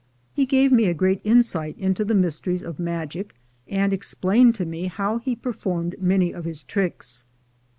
He 0.33 0.47
gave 0.47 0.71
me 0.71 0.85
a 0.85 0.95
great 0.95 1.21
insight 1.23 1.77
into 1.77 2.03
the 2.03 2.15
mysteries 2.15 2.63
of 2.63 2.79
magic, 2.79 3.35
and 3.67 3.93
explained 3.93 4.55
to 4.55 4.65
me 4.65 4.87
how 4.87 5.19
he 5.19 5.35
performed 5.35 5.93
many 5.99 6.31
of 6.31 6.43
his 6.43 6.63
tricks. 6.63 7.23